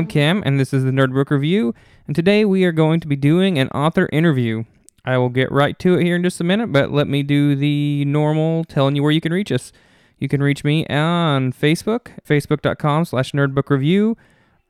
[0.00, 1.74] I'm Cam, and this is the Nerd Book Review.
[2.06, 4.64] And today we are going to be doing an author interview.
[5.04, 7.54] I will get right to it here in just a minute, but let me do
[7.54, 9.72] the normal telling you where you can reach us.
[10.16, 14.16] You can reach me on Facebook, facebook.com slash nerdbookreview,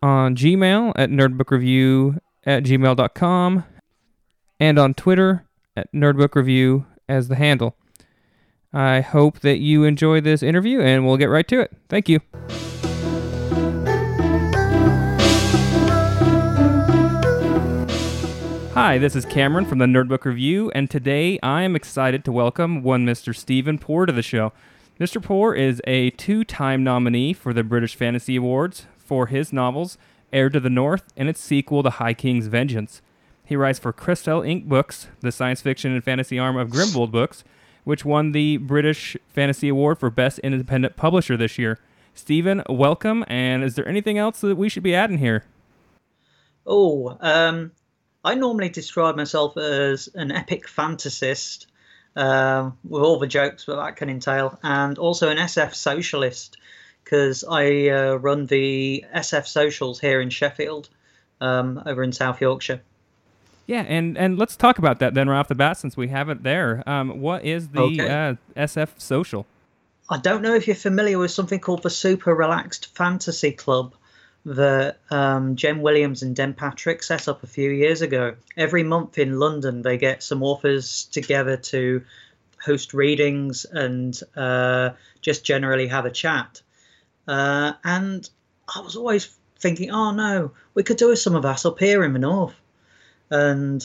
[0.03, 3.65] on Gmail at nerdbookreview at gmail.com,
[4.59, 7.76] and on Twitter at nerdbookreview as the handle.
[8.73, 11.71] I hope that you enjoy this interview, and we'll get right to it.
[11.89, 12.18] Thank you.
[18.82, 22.82] Hi, this is Cameron from the Nerdbook Review, and today I am excited to welcome
[22.82, 23.36] one Mr.
[23.36, 24.54] Steven Poore to the show.
[24.98, 25.22] Mr.
[25.22, 29.98] Poore is a two time nominee for the British Fantasy Awards for his novels
[30.32, 33.03] Heir to the North and its sequel, The High King's Vengeance.
[33.44, 37.44] He writes for Kristell Ink Books, the science fiction and fantasy arm of Grimbold Books,
[37.84, 41.78] which won the British Fantasy Award for Best Independent Publisher this year.
[42.15, 45.44] Steven, welcome, and is there anything else that we should be adding here?
[46.67, 47.72] Oh, um,
[48.25, 51.67] I normally describe myself as an epic fantasist,
[52.17, 56.57] uh, with all the jokes that that can entail, and also an SF socialist,
[57.03, 60.91] because I uh, run the SF socials here in Sheffield,
[61.41, 62.83] um, over in South Yorkshire.
[63.67, 66.29] Yeah, and, and let's talk about that then right off the bat since we have
[66.29, 66.83] it there.
[66.89, 68.09] Um, what is the okay.
[68.09, 69.47] uh, SF social?
[70.09, 73.95] I don't know if you're familiar with something called the Super Relaxed Fantasy Club
[74.45, 78.37] that um, Jen Williams and Den Patrick set up a few years ago.
[78.57, 82.03] Every month in London, they get some authors together to
[82.63, 86.63] host readings and uh, just generally have a chat.
[87.29, 88.29] Uh, and
[88.75, 92.13] I was always thinking, oh no, we could do some of us up here in
[92.13, 92.59] the north.
[93.29, 93.85] And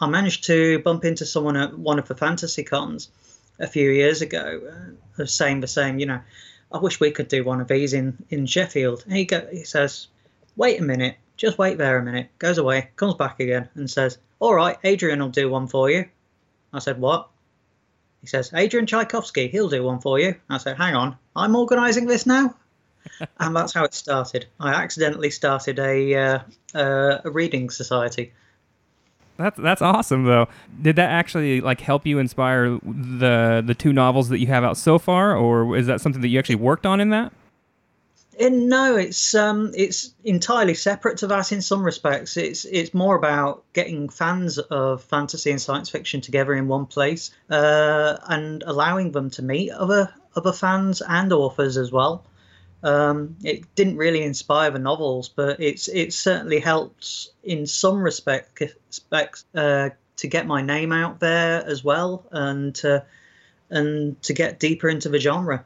[0.00, 3.10] I managed to bump into someone at one of the fantasy cons
[3.58, 4.60] a few years ago,
[5.18, 6.20] uh, saying the same, you know,
[6.74, 9.04] I wish we could do one of these in, in Sheffield.
[9.04, 10.08] And he, go, he says,
[10.56, 12.30] wait a minute, just wait there a minute.
[12.40, 16.06] Goes away, comes back again and says, all right, Adrian will do one for you.
[16.72, 17.28] I said, what?
[18.20, 20.34] He says, Adrian Tchaikovsky, he'll do one for you.
[20.50, 22.56] I said, hang on, I'm organising this now?
[23.38, 24.46] and that's how it started.
[24.58, 26.38] I accidentally started a, uh,
[26.74, 28.32] uh, a reading society.
[29.36, 30.48] That's that's awesome though.
[30.80, 34.76] Did that actually like help you inspire the the two novels that you have out
[34.76, 37.32] so far, or is that something that you actually worked on in that?
[38.38, 42.36] In, no, it's um, it's entirely separate to that in some respects.
[42.36, 47.30] It's it's more about getting fans of fantasy and science fiction together in one place
[47.50, 52.24] uh, and allowing them to meet other other fans and authors as well.
[52.84, 58.60] Um, it didn't really inspire the novels, but it's it certainly helped in some respect,
[58.60, 63.02] respects uh, to get my name out there as well, and to,
[63.70, 65.64] and to get deeper into the genre.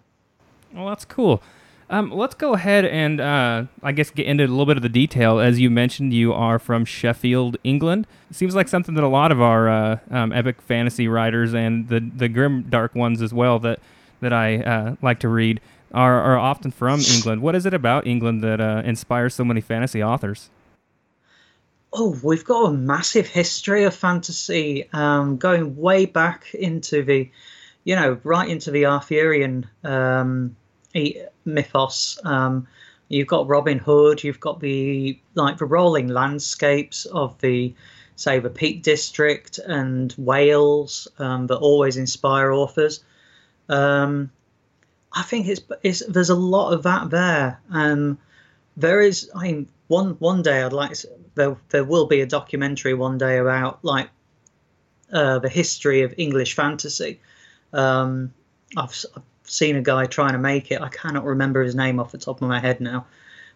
[0.72, 1.42] Well, that's cool.
[1.90, 4.88] Um, let's go ahead and uh, I guess get into a little bit of the
[4.88, 5.40] detail.
[5.40, 8.06] As you mentioned, you are from Sheffield, England.
[8.30, 11.88] It seems like something that a lot of our uh, um, epic fantasy writers and
[11.88, 13.80] the the grim dark ones as well that
[14.20, 15.60] that I uh, like to read
[15.92, 17.42] are, are often from England.
[17.42, 20.50] What is it about England that uh, inspires so many fantasy authors?
[21.92, 27.30] Oh, we've got a massive history of fantasy, um, going way back into the,
[27.84, 30.54] you know, right into the Arthurian um,
[31.46, 32.18] mythos.
[32.24, 32.66] Um,
[33.08, 34.22] you've got Robin Hood.
[34.22, 37.74] You've got the like the rolling landscapes of the,
[38.16, 43.02] say, the Peak District and Wales um, that always inspire authors.
[43.70, 44.30] Um,
[45.12, 47.60] I think it's, it's there's a lot of that there.
[47.70, 48.18] Um,
[48.76, 52.26] there is, I mean, one one day I'd like to, there there will be a
[52.26, 54.10] documentary one day about like
[55.12, 57.20] uh, the history of English fantasy.
[57.72, 58.32] Um,
[58.76, 60.82] I've, I've seen a guy trying to make it.
[60.82, 63.06] I cannot remember his name off the top of my head now,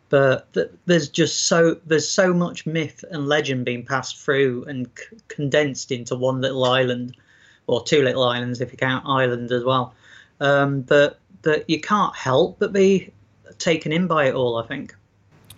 [0.08, 0.48] but
[0.86, 5.92] there's just so there's so much myth and legend being passed through and c- condensed
[5.92, 7.16] into one little island,
[7.66, 9.94] or two little islands if you count Ireland as well.
[10.40, 13.12] Um, but that you can't help but be
[13.58, 14.56] taken in by it all.
[14.56, 14.94] I think.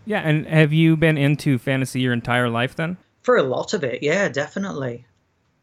[0.07, 2.97] Yeah, and have you been into fantasy your entire life then?
[3.23, 5.07] For a lot of it, yeah, definitely.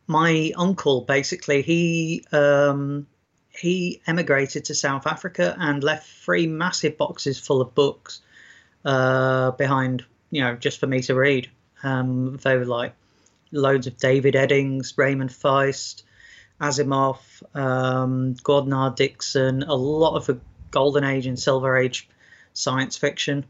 [0.08, 3.08] My uncle basically he um,
[3.50, 8.22] he emigrated to South Africa and left three massive boxes full of books
[8.86, 11.50] uh, behind, you know, just for me to read.
[11.84, 12.94] Um, they were like
[13.52, 16.04] loads of David Eddings, Raymond Feist,
[16.62, 17.18] Asimov,
[17.56, 18.92] um, Gordon R.
[18.92, 22.08] Dickson, a lot of the Golden Age and Silver Age
[22.54, 23.46] science fiction.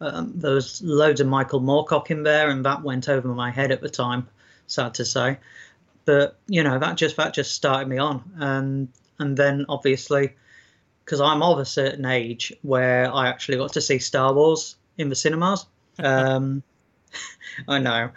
[0.00, 3.72] Um, there was loads of Michael Moorcock in there, and that went over my head
[3.72, 4.28] at the time.
[4.66, 5.38] Sad to say,
[6.04, 8.88] but you know that just that just started me on, and
[9.18, 10.34] and then obviously
[11.04, 15.08] because I'm of a certain age where I actually got to see Star Wars in
[15.08, 15.66] the cinemas.
[15.98, 16.62] Um,
[17.68, 18.12] I know.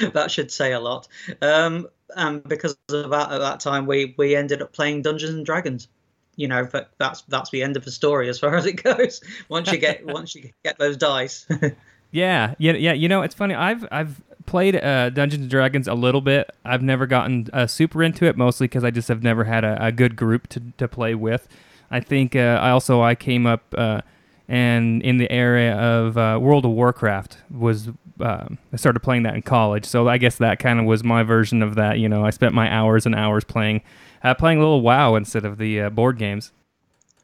[0.12, 1.08] that should say a lot.
[1.40, 5.46] Um, and because of that, at that time, we we ended up playing Dungeons and
[5.46, 5.88] Dragons.
[6.36, 9.20] You know, but that's that's the end of the story as far as it goes.
[9.48, 11.46] Once you get once you get those dice.
[12.10, 12.92] yeah, yeah, yeah.
[12.92, 13.54] You know, it's funny.
[13.54, 16.50] I've I've played uh, Dungeons and Dragons a little bit.
[16.64, 19.86] I've never gotten uh, super into it, mostly because I just have never had a,
[19.86, 21.48] a, good group to to play with.
[21.90, 24.02] I think uh, I also I came up uh,
[24.48, 27.88] and in the area of uh, World of Warcraft was
[28.20, 31.22] um, I started playing that in college, so I guess that kind of was my
[31.22, 31.98] version of that.
[31.98, 33.82] You know, I spent my hours and hours playing
[34.22, 36.52] uh, playing a little WoW instead of the uh, board games.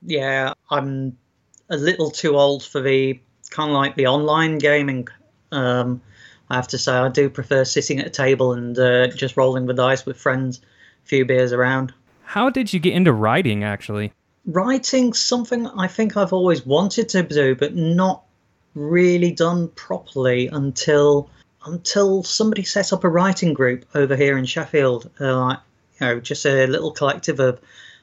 [0.02, 1.16] Yeah, I'm
[1.70, 3.20] a little too old for the
[3.50, 5.08] kind of like the online gaming.
[5.52, 6.00] Um,
[6.50, 9.66] I have to say, I do prefer sitting at a table and uh, just rolling
[9.66, 10.60] the dice with friends,
[11.04, 11.94] a few beers around.
[12.24, 14.12] How did you get into writing, actually?
[14.47, 18.23] Writing something I think I've always wanted to do, but not
[18.75, 21.31] really done properly until
[21.65, 25.11] until somebody set up a writing group over here in Sheffield.
[25.21, 25.59] Uh, like
[26.00, 27.61] you know, just a little collective of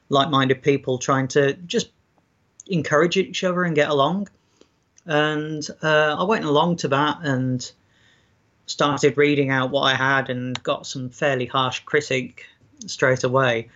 [0.08, 1.90] like-minded people trying to just
[2.66, 4.28] encourage each other and get along.
[5.04, 7.70] And uh, I went along to that and
[8.66, 12.46] started reading out what I had and got some fairly harsh critique
[12.86, 13.68] straight away.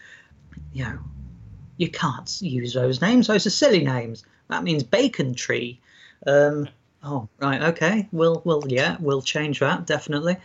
[0.73, 0.99] You know,
[1.77, 3.27] you can't use those names.
[3.27, 4.25] Those are silly names.
[4.49, 5.81] That means bacon tree.
[6.27, 6.69] Um,
[7.03, 8.09] oh, right, okay.
[8.13, 10.37] We'll, we'll, yeah, we'll change that definitely.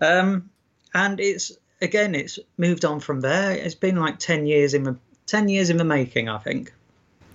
[0.00, 0.50] Um,
[0.94, 3.52] and it's again, it's moved on from there.
[3.52, 4.96] It's been like ten years in the
[5.26, 6.72] ten years in the making, I think.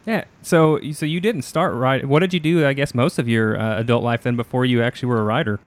[0.06, 0.26] Yeah.
[0.42, 2.06] So, so you didn't start right.
[2.06, 2.68] What did you do?
[2.68, 5.60] I guess most of your uh, adult life then before you actually were a writer.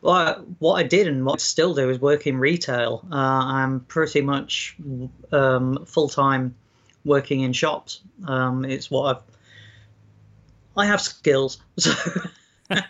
[0.00, 3.06] Well, what I did and what I still do is work in retail.
[3.12, 4.76] Uh, I'm pretty much
[5.30, 6.56] um, full time
[7.04, 8.00] working in shops.
[8.26, 9.22] Um, it's what I've.
[10.76, 11.58] I have skills.
[11.78, 11.92] So.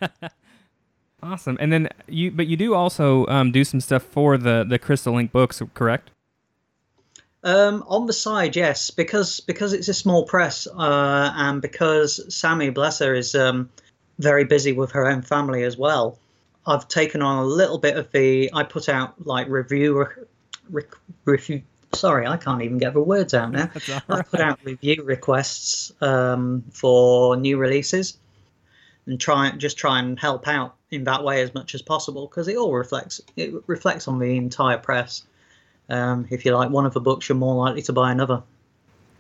[1.23, 4.79] awesome, and then you, but you do also um, do some stuff for the the
[4.79, 6.11] Kristell Ink books, correct?
[7.45, 12.71] Um, on the side, yes, because because it's a small press, uh, and because Sammy,
[12.71, 13.69] bless her, is um,
[14.19, 16.19] very busy with her own family as well.
[16.67, 18.51] I've taken on a little bit of the.
[18.53, 20.07] I put out like review,
[20.71, 20.85] re,
[21.25, 21.63] review
[21.95, 23.71] sorry, I can't even get the words out now.
[24.09, 28.19] I've put out review requests um, for new releases
[29.07, 32.49] and try just try and help out in that way as much as possible because
[32.49, 35.25] it all reflects it reflects on the entire press.
[35.89, 38.43] Um, if you like one of the books, you're more likely to buy another.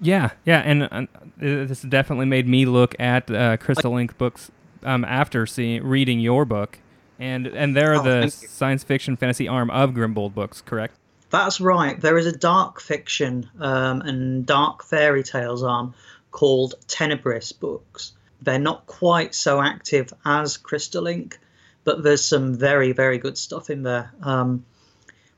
[0.00, 4.50] Yeah, yeah, and uh, this definitely made me look at uh, Kristell Ink books
[4.82, 6.78] um, after seeing reading your book,
[7.18, 10.96] and and they're oh, the science fiction fantasy arm of Grimbold books, correct?
[11.32, 11.98] That's right.
[11.98, 15.94] There is a dark fiction um, and dark fairy tales arm
[16.30, 18.12] called Tenebris Books.
[18.42, 21.38] They're not quite so active as Kristell Ink,
[21.84, 24.12] but there's some very, very good stuff in there.
[24.22, 24.66] Um,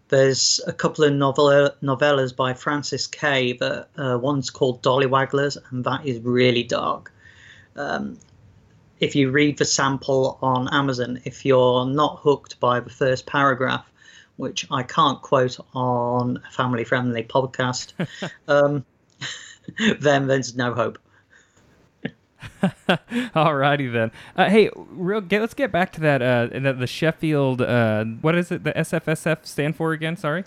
[0.09, 3.53] there's a couple of novel- novellas by Frances Kay.
[3.53, 7.13] That uh, one's called Dolly Wagglers, and that is really dark.
[7.77, 8.19] Um,
[8.99, 13.89] if you read the sample on Amazon, if you're not hooked by the first paragraph,
[14.37, 17.93] which I can't quote on a family friendly podcast,
[18.49, 18.85] um,
[20.01, 20.99] then there's no hope.
[22.63, 24.11] Alrighty then.
[24.37, 25.21] Uh, hey, real.
[25.21, 26.23] Get, let's get back to that.
[26.23, 27.61] Uh, the, the Sheffield.
[27.61, 28.65] Uh, what is it?
[28.65, 30.17] The SFSF stand for again?
[30.17, 30.45] Sorry.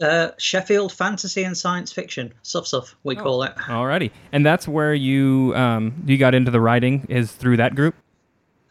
[0.00, 3.22] Uh, Sheffield Fantasy and Science Fiction, stuff stuff we oh.
[3.22, 3.54] call it.
[3.56, 7.94] Alrighty, and that's where you um you got into the writing is through that group.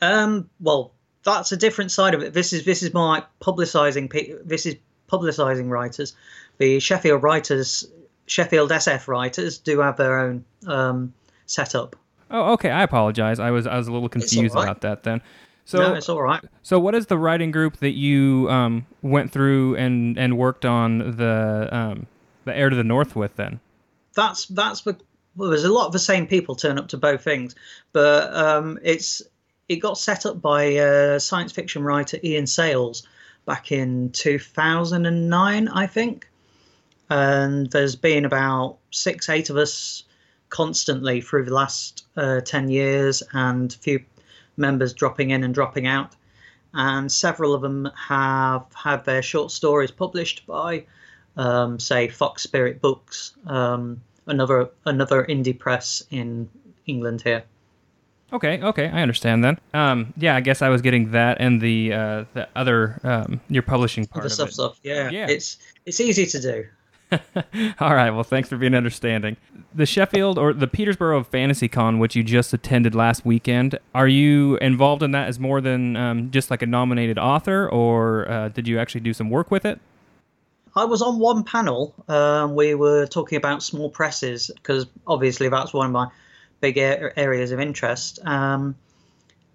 [0.02, 2.34] Um, well, that's a different side of it.
[2.34, 4.12] This is this is more like publicising.
[4.46, 4.76] This is
[5.10, 6.16] publicising writers.
[6.58, 7.86] The Sheffield writers,
[8.26, 11.14] Sheffield SF writers, do have their own um,
[11.46, 11.96] setup.
[12.30, 12.72] Oh, okay.
[12.72, 13.40] I apologize.
[13.40, 14.64] I was I was a little confused right.
[14.64, 15.22] about that then.
[15.66, 16.44] So no, it's all right.
[16.64, 21.16] So, what is the writing group that you um, went through and, and worked on
[21.18, 22.08] the um,
[22.46, 23.60] the Heir to the North with then?
[24.16, 24.98] That's that's the
[25.36, 27.56] well, there's a lot of the same people turn up to both things,
[27.94, 29.22] but um, it's
[29.70, 33.08] it got set up by uh, science fiction writer Ian Sales
[33.46, 36.28] back in 2009, I think.
[37.10, 40.04] And there's been about six, eight of us
[40.50, 44.04] constantly through the last uh, 10 years, and a few
[44.58, 46.16] members dropping in and dropping out.
[46.74, 50.86] And several of them have had their short stories published by,
[51.36, 56.50] um, say, Fox Spirit Books, um, another another indie press in
[56.86, 57.44] England here.
[58.34, 59.60] Okay, okay, I understand then.
[59.74, 63.64] Um, yeah, I guess I was getting that and the uh, the other um, your
[63.64, 64.54] publishing part the of stuff, it.
[64.54, 65.28] Stuff, yeah, yeah.
[65.28, 66.66] It's it's easy to do.
[67.82, 68.10] All right.
[68.10, 69.36] Well, thanks for being understanding.
[69.74, 74.56] The Sheffield or the Petersborough Fantasy Con, which you just attended last weekend, are you
[74.58, 78.66] involved in that as more than um, just like a nominated author, or uh, did
[78.66, 79.80] you actually do some work with it?
[80.74, 81.94] I was on one panel.
[82.08, 86.08] Um, we were talking about small presses because obviously that's one of my
[86.62, 88.20] big areas of interest.
[88.24, 88.76] Um,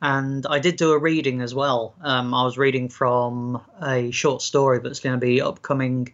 [0.02, 1.94] and I did do a reading as well.
[2.02, 6.12] Um, I was reading from a short story that's going to be upcoming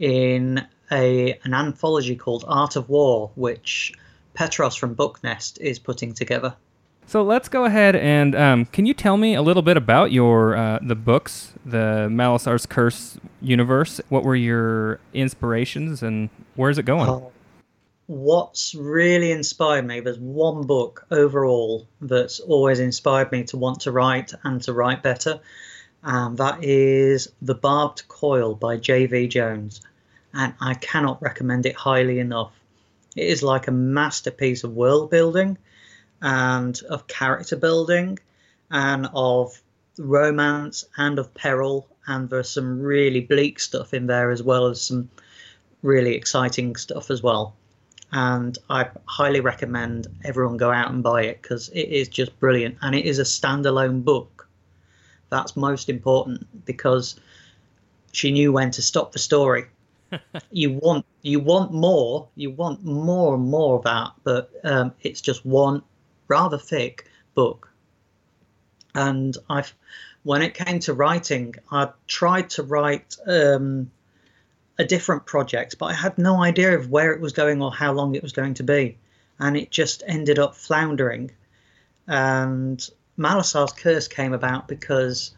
[0.00, 3.92] in a an anthology called Art of War, which
[4.34, 6.56] Petros from Booknest is putting together.
[7.06, 10.56] So let's go ahead and um, can you tell me a little bit about your
[10.56, 14.00] uh, the books, the Malessar's Curse universe?
[14.08, 17.08] What were your inspirations and where's it going?
[17.08, 17.20] Uh,
[18.06, 20.00] what's really inspired me?
[20.00, 25.02] There's one book overall that's always inspired me to want to write and to write
[25.02, 25.40] better,
[26.02, 29.28] and that is The Barbed Coil by J.V.
[29.28, 29.80] Jones,
[30.34, 32.52] and I cannot recommend it highly enough.
[33.16, 35.56] It is like a masterpiece of world building
[36.20, 38.18] and of character building
[38.70, 39.60] and of
[39.98, 44.80] romance and of peril and there's some really bleak stuff in there as well as
[44.80, 45.08] some
[45.82, 47.54] really exciting stuff as well
[48.14, 52.76] and i highly recommend everyone go out and buy it because it is just brilliant
[52.80, 54.48] and it is a standalone book
[55.28, 57.20] that's most important because
[58.12, 59.66] she knew when to stop the story
[60.50, 65.20] you want you want more you want more and more of that but um, it's
[65.20, 65.82] just one
[66.28, 67.70] rather thick book.
[68.94, 69.74] And I've,
[70.22, 73.90] when it came to writing, I tried to write um,
[74.78, 77.92] a different project, but I had no idea of where it was going or how
[77.92, 78.98] long it was going to be,
[79.38, 81.30] and it just ended up floundering.
[82.06, 82.86] And
[83.18, 85.34] Malessar's Curse came about because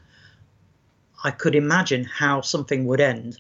[1.23, 3.39] I could imagine how something would end.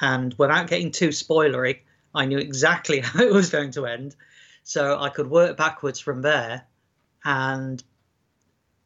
[0.00, 1.80] And without getting too spoilery,
[2.14, 4.16] I knew exactly how it was going to end.
[4.64, 6.64] So I could work backwards from there,
[7.24, 7.82] and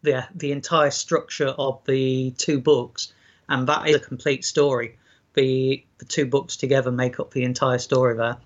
[0.02, 3.12] the the entire structure of the two books,
[3.48, 4.98] and that is a complete story.
[5.36, 8.36] The the two books together make up the entire story there.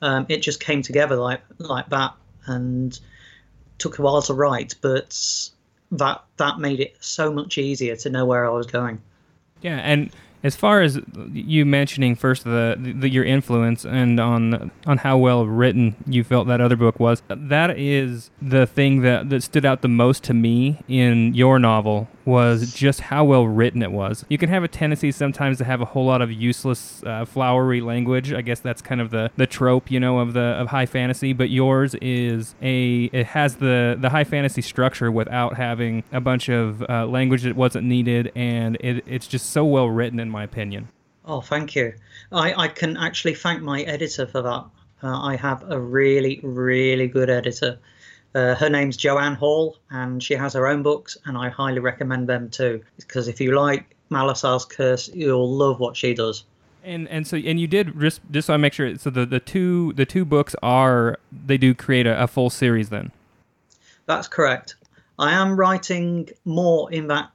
[0.00, 2.14] Um, it just came together like like that,
[2.46, 2.98] and
[3.78, 5.18] took a while to write, but
[5.90, 9.00] that that made it so much easier to know where I was going.
[9.62, 10.10] Yeah, and
[10.42, 11.00] as far as
[11.32, 16.46] you mentioning first the, the, your influence and on on how well written you felt
[16.48, 20.34] that other book was, that is the thing that that stood out the most to
[20.34, 24.24] me in your novel was just how well written it was.
[24.28, 27.80] You can have a tendency sometimes to have a whole lot of useless, uh, flowery
[27.80, 28.32] language.
[28.32, 31.32] I guess that's kind of the, the trope, you know, of the of high fantasy.
[31.32, 36.48] But yours is a it has the the high fantasy structure without having a bunch
[36.48, 40.44] of uh, language that wasn't needed, and it, it's just so well written, in my
[40.44, 40.88] opinion.
[41.24, 41.94] Oh, thank you.
[42.32, 44.64] I, I can actually thank my editor for that.
[45.02, 47.78] Uh, I have a really, really good editor.
[48.34, 52.28] Uh, her name's Joanne Hall, and she has her own books, and I highly recommend
[52.28, 52.82] them too.
[52.96, 56.44] Because if you like Malessar's Curse, you'll love what she does.
[56.82, 58.96] And and so and you did just just so I make sure.
[58.98, 62.90] So the, the two the two books are they do create a, a full series
[62.90, 63.12] then.
[64.06, 64.74] That's correct.
[65.18, 67.30] I am writing more in that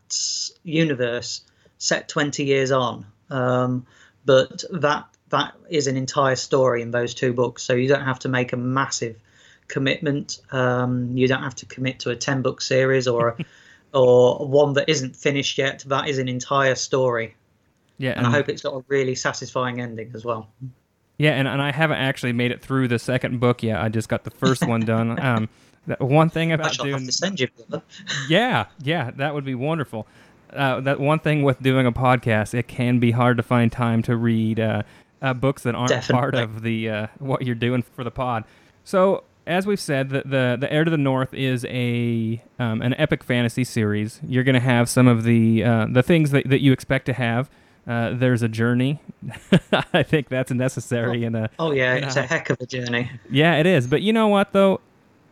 [0.64, 1.42] universe
[1.78, 3.88] set 20 years on, um,
[4.26, 7.64] but that that is an entire story in those two books.
[7.64, 9.16] So you don't have to make a massive
[9.70, 10.42] commitment.
[10.52, 13.38] Um, you don't have to commit to a ten book series or
[13.94, 15.84] or one that isn't finished yet.
[15.88, 17.36] That is an entire story.
[17.98, 20.50] Yeah, and, and I hope it's got a really satisfying ending as well.
[21.18, 23.82] Yeah, and, and I haven't actually made it through the second book yet.
[23.82, 25.20] I just got the first one done.
[25.30, 25.50] Um,
[25.88, 27.48] that one thing about doing have to send you.
[28.30, 30.06] yeah, yeah, that would be wonderful.
[30.54, 34.04] Uh, that one thing with doing a podcast, it can be hard to find time
[34.04, 34.84] to read uh,
[35.22, 36.14] uh, books that aren't Definitely.
[36.14, 38.44] part of the uh, what you're doing for the pod.
[38.84, 42.94] So as we've said, the, the, the Heir to the North is a um, an
[42.96, 44.20] epic fantasy series.
[44.24, 47.14] You're going to have some of the uh, the things that, that you expect to
[47.14, 47.50] have.
[47.88, 49.02] Uh, there's a journey.
[49.94, 51.50] I think that's necessary oh, in a.
[51.58, 53.10] Oh yeah, it's a, a heck of a journey.
[53.30, 53.88] Yeah, it is.
[53.88, 54.82] But you know what though,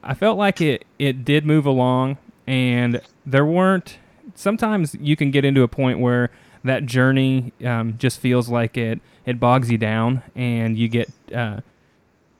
[0.03, 3.99] I felt like it it did move along, and there weren't.
[4.33, 6.31] Sometimes you can get into a point where
[6.63, 11.11] that journey um, just feels like it it bogs you down, and you get.
[11.33, 11.61] Uh,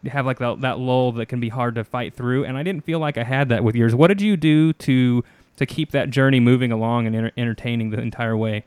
[0.10, 2.46] have like that, that lull that can be hard to fight through.
[2.46, 3.96] And I didn't feel like I had that with yours.
[3.96, 5.24] What did you do to
[5.58, 8.64] to keep that journey moving along and enter- entertaining the entire way?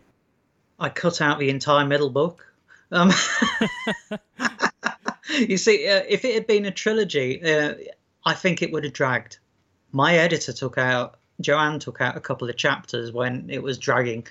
[0.78, 2.46] I cut out the entire middle book.
[2.90, 3.12] Um,
[5.30, 7.74] you see, uh, if it had been a trilogy, uh,
[8.24, 9.38] I think it would have dragged.
[9.92, 14.26] My editor took out, Joanne took out a couple of chapters when it was dragging.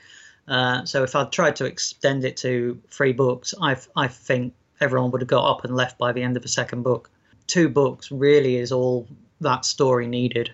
[0.48, 5.12] Uh, so if I'd tried to extend it to three books, I I think everyone
[5.12, 7.10] would have got up and left by the end of the second book.
[7.48, 9.08] Two books really is all
[9.42, 10.54] that story needed.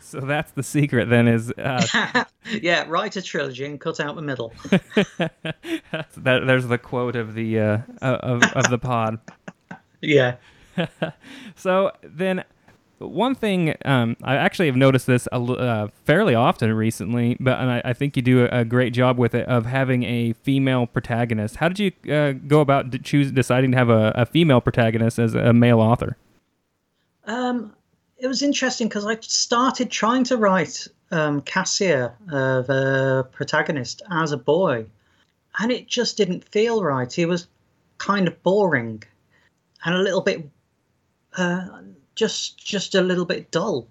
[0.00, 2.24] So that's the secret then is uh...
[2.60, 4.52] yeah, write a trilogy and cut out the middle.
[4.68, 9.18] that, there's the quote of the uh, of, of the pod.
[10.00, 10.36] Yeah.
[11.56, 12.44] so then
[13.08, 17.92] one thing um, I actually have noticed this uh, fairly often recently, but I, I,
[17.92, 21.56] think you do a, great job with it of having a female protagonist.
[21.56, 25.34] How did you uh, go about choose deciding to have a, a, female protagonist as
[25.34, 26.16] a male author?
[27.26, 27.74] Um,
[28.18, 34.32] it was interesting because I started trying to write um, Cassia, uh, the protagonist, as
[34.32, 34.86] a boy,
[35.58, 37.12] and it just didn't feel right.
[37.12, 37.46] He was
[37.98, 39.02] kind of boring
[39.84, 40.48] and a little bit
[41.36, 41.66] uh,
[42.14, 43.88] just just a little bit dull,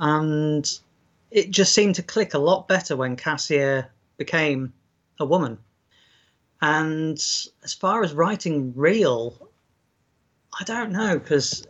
[0.00, 0.78] and
[1.30, 4.72] it just seemed to click a lot better when Cassia became
[5.18, 5.58] a woman.
[6.60, 7.18] And
[7.62, 9.50] as far as writing real,
[10.58, 11.66] I don't know because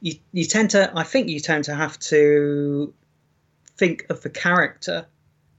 [0.00, 2.92] you you tend to I think you tend to have to
[3.76, 5.06] think of the character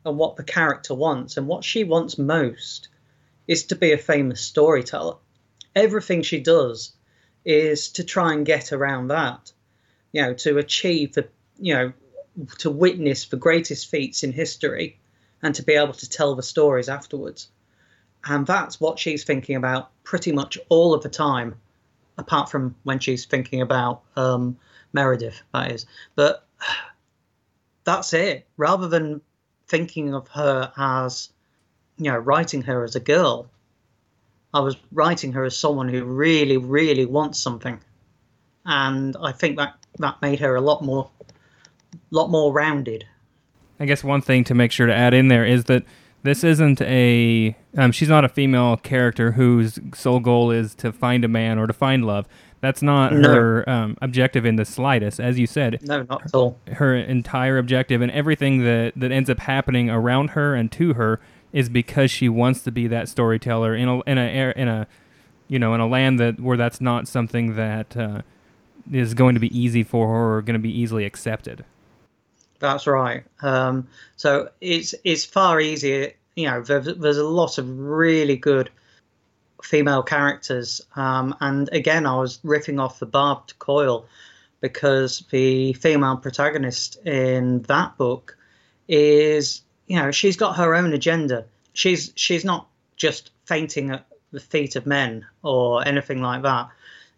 [0.05, 2.89] and what the character wants and what she wants most
[3.47, 5.15] is to be a famous storyteller.
[5.75, 6.93] Everything she does
[7.47, 9.53] is to try and get around that,
[10.11, 11.27] you know, to achieve the,
[11.57, 11.93] you know,
[12.59, 14.99] to witness the greatest feats in history
[15.41, 17.47] and to be able to tell the stories afterwards.
[18.25, 21.55] And that's what she's thinking about pretty much all of the time,
[22.17, 24.57] apart from when she's thinking about um,
[24.91, 25.85] Meredith, that is.
[26.15, 26.45] But
[27.85, 28.45] that's it.
[28.57, 29.21] Rather than
[29.69, 31.29] thinking of her as,
[31.97, 33.49] you know, writing her as a girl,
[34.53, 37.79] I was writing her as someone who really, really wants something,
[38.65, 41.09] and I think that that made her a lot more,
[42.11, 43.05] lot more rounded.
[43.79, 45.83] I guess one thing to make sure to add in there is that
[46.23, 51.23] this isn't a um, she's not a female character whose sole goal is to find
[51.23, 52.27] a man or to find love.
[52.59, 53.29] That's not no.
[53.29, 55.79] her um, objective in the slightest, as you said.
[55.83, 56.57] No, not at all.
[56.67, 61.19] Her entire objective and everything that that ends up happening around her and to her
[61.53, 64.87] is because she wants to be that storyteller in a in a in a
[65.47, 68.21] you know in a land that where that's not something that uh,
[68.91, 71.65] is going to be easy for her or going to be easily accepted.
[72.59, 73.23] That's right.
[73.41, 76.13] Um, so it's it's far easier.
[76.35, 78.69] You know, there's, there's a lot of really good
[79.63, 84.05] female characters, um, and again, I was riffing off the barbed coil
[84.61, 88.37] because the female protagonist in that book
[88.87, 91.45] is you know, she's got her own agenda.
[91.73, 96.69] She's she's not just fainting at the feet of men or anything like that.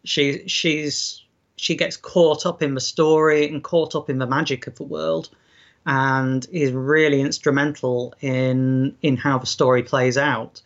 [0.05, 1.23] She she's
[1.55, 4.83] she gets caught up in the story and caught up in the magic of the
[4.83, 5.29] world
[5.85, 10.61] and is really instrumental in in how the story plays out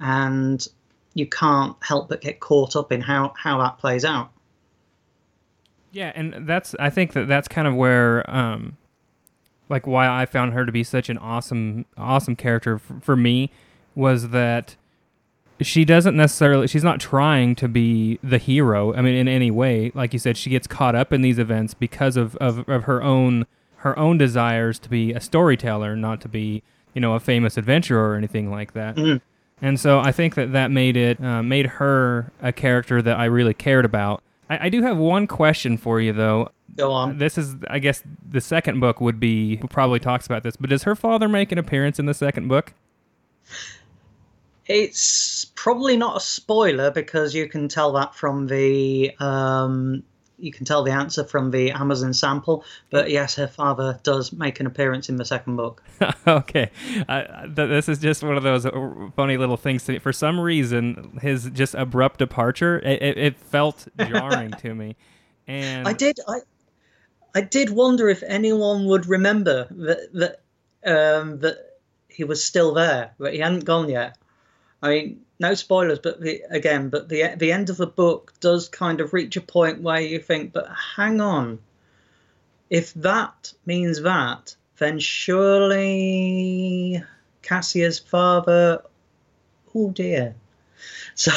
[0.00, 0.66] and
[1.14, 4.30] you can't help but get caught up in how how that plays out
[5.92, 8.76] yeah and that's i think that that's kind of where um
[9.72, 13.50] like why I found her to be such an awesome awesome character for, for me
[13.96, 14.76] was that
[15.60, 19.90] she doesn't necessarily she's not trying to be the hero i mean in any way.
[19.94, 23.02] Like you said she gets caught up in these events because of, of, of her
[23.02, 26.62] own her own desires to be a storyteller not to be
[26.94, 28.96] you know a famous adventurer or anything like that.
[28.96, 29.64] Mm-hmm.
[29.64, 33.24] and so i think that that made it uh, made her a character that i
[33.24, 37.18] really cared about I, I do have one question for you though Go on.
[37.18, 40.56] This is, I guess, the second book would be probably talks about this.
[40.56, 42.72] But does her father make an appearance in the second book?
[44.66, 50.02] It's probably not a spoiler because you can tell that from the um,
[50.42, 52.64] you can tell the answer from the Amazon sample.
[52.90, 55.82] But yes, her father does make an appearance in the second book.
[56.26, 56.70] okay,
[57.08, 58.70] uh, th- this is just one of those uh,
[59.14, 59.84] funny little things.
[59.84, 64.96] To, for some reason, his just abrupt departure it, it, it felt jarring to me.
[65.48, 66.20] And I did.
[66.28, 66.38] I
[67.34, 70.40] I did wonder if anyone would remember that that
[70.86, 71.78] um, that
[72.08, 74.16] he was still there, that he hadn't gone yet.
[74.82, 78.68] I mean, no spoilers, but the, again, but the the end of the book does
[78.68, 81.60] kind of reach a point where you think, but hang on,
[82.68, 87.02] if that means that, then surely
[87.42, 88.82] Cassia's father.
[89.74, 90.34] Oh dear.
[91.14, 91.32] So,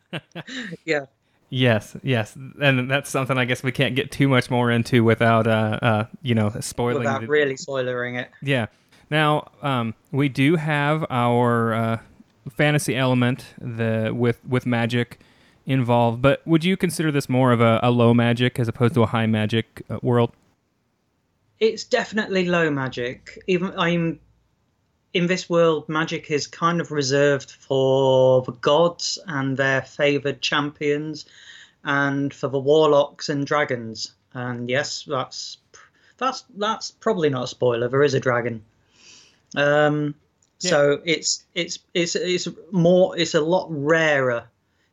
[0.84, 1.06] yeah.
[1.52, 5.48] Yes, yes, and that's something I guess we can't get too much more into without,
[5.48, 7.00] uh, uh you know, spoiling.
[7.00, 8.30] Without the, really spoiling it.
[8.40, 8.66] Yeah.
[9.10, 11.98] Now, um, we do have our uh,
[12.48, 15.20] fantasy element the with with magic
[15.66, 19.02] involved, but would you consider this more of a, a low magic as opposed to
[19.02, 20.32] a high magic uh, world?
[21.58, 23.38] It's definitely low magic.
[23.46, 24.20] Even I'm
[25.12, 31.26] in this world, magic is kind of reserved for the gods and their favored champions,
[31.84, 34.12] and for the warlocks and dragons.
[34.32, 35.58] And yes, that's
[36.16, 37.88] that's that's probably not a spoiler.
[37.88, 38.62] There is a dragon.
[39.56, 40.14] Um,
[40.60, 40.70] yeah.
[40.70, 44.44] So it's it's it's it's more it's a lot rarer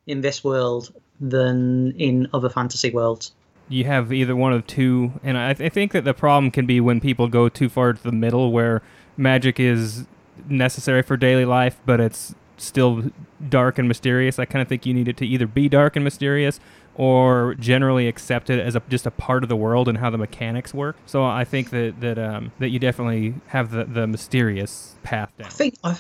[0.06, 3.34] in this world than in other fantasy worlds.
[3.70, 6.66] You have either one of two, and I, th- I think that the problem can
[6.66, 8.82] be when people go too far to the middle, where
[9.18, 10.06] magic is
[10.48, 13.12] necessary for daily life, but it's still
[13.50, 14.40] dark and mysterious.
[14.40, 16.62] I kind of think you need it to either be dark and mysterious
[16.98, 20.74] or generally accepted as a, just a part of the world and how the mechanics
[20.74, 20.98] work.
[21.06, 25.48] So I think that that um, that you definitely have the, the mysterious path down.
[25.48, 25.96] I think i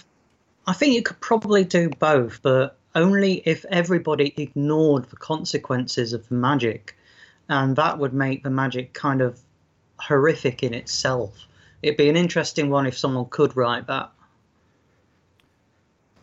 [0.70, 6.28] I think you could probably do both, but only if everybody ignored the consequences of
[6.28, 6.98] the magic,
[7.48, 9.40] and that would make the magic kind of
[10.00, 11.38] horrific in itself.
[11.82, 14.12] It'd be an interesting one if someone could write that.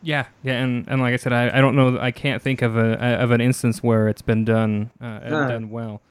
[0.01, 2.77] Yeah, yeah, and, and like I said, I, I don't know, I can't think of
[2.77, 5.47] a of an instance where it's been done uh, no.
[5.47, 6.01] done well.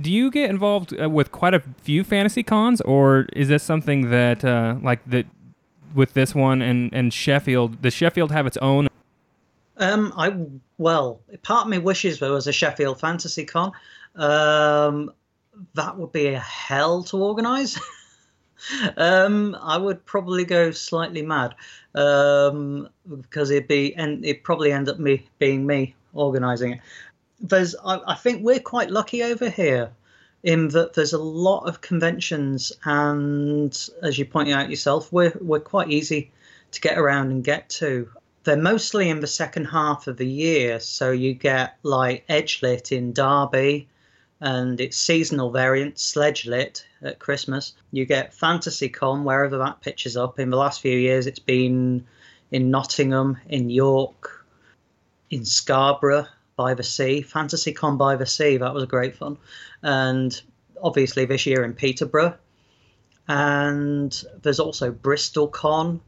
[0.00, 4.10] Do you get involved uh, with quite a few fantasy cons, or is this something
[4.10, 5.26] that uh, like that
[5.94, 7.82] with this one and and Sheffield?
[7.82, 8.88] Does Sheffield have its own?
[9.76, 10.34] Um, I
[10.78, 13.72] well, part of me wishes there was a Sheffield Fantasy Con.
[14.14, 15.12] Um,
[15.74, 17.78] that would be a hell to organise.
[18.96, 21.54] um, I would probably go slightly mad
[21.94, 22.88] um,
[23.20, 26.80] because it'd be and it probably end up me being me organising it.
[27.40, 29.90] There's, I, I think we're quite lucky over here
[30.42, 35.60] in that there's a lot of conventions, and as you pointed out yourself, we're we're
[35.60, 36.30] quite easy
[36.72, 38.08] to get around and get to.
[38.44, 43.12] They're mostly in the second half of the year, so you get like Edgelit in
[43.12, 43.88] Derby,
[44.40, 47.74] and its seasonal variant, Sledge Lit, at Christmas.
[47.90, 50.38] You get FantasyCon, wherever that pitches up.
[50.38, 52.06] In the last few years, it's been
[52.50, 54.46] in Nottingham, in York,
[55.30, 57.24] in Scarborough by the sea.
[57.26, 59.36] FantasyCon by the sea, that was great fun.
[59.82, 60.40] And
[60.82, 62.36] obviously this year in Peterborough.
[63.26, 66.00] And there's also Bristol Con,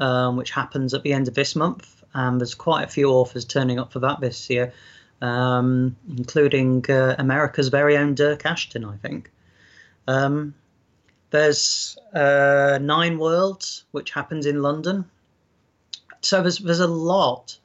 [0.00, 2.02] um, which happens at the end of this month.
[2.14, 4.72] And there's quite a few authors turning up for that this year
[5.20, 9.30] um, including uh, America's very own Dirk Ashton, I think.
[10.06, 10.54] Um,
[11.30, 15.04] there's uh, Nine Worlds, which happens in London.
[16.20, 17.58] So there's there's a lot.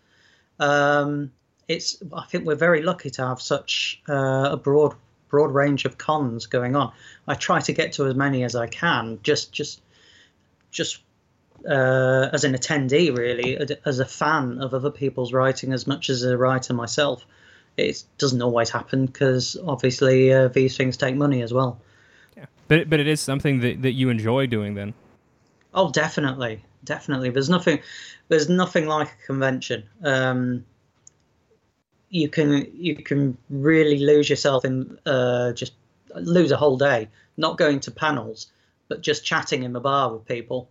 [0.60, 1.32] Um,
[1.68, 4.96] it's I think we're very lucky to have such uh, a broad
[5.30, 6.92] broad range of cons going on.
[7.28, 9.82] I try to get to as many as I can, just just
[10.72, 11.02] just
[11.68, 16.24] uh, as an attendee, really, as a fan of other people's writing as much as
[16.24, 17.26] a writer myself
[17.78, 21.80] it doesn't always happen because obviously uh, these things take money as well.
[22.38, 24.94] Yeah, but but it is something that, that you enjoy doing then.
[25.74, 27.30] Oh, definitely, definitely.
[27.30, 27.80] There's nothing,
[28.28, 29.84] there's nothing like a convention.
[30.04, 30.66] Um,
[32.10, 35.74] you can you can really lose yourself in uh, just
[36.16, 38.48] lose a whole day not going to panels,
[38.88, 40.70] but just chatting in the bar with people.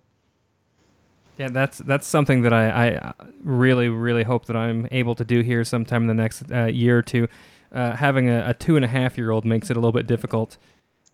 [1.38, 5.40] Yeah, that's that's something that I, I really really hope that I'm able to do
[5.40, 7.29] here sometime in the next uh, year or two.
[7.73, 10.07] Uh, having a, a, two and a half year old makes it a little bit
[10.07, 10.59] difficult.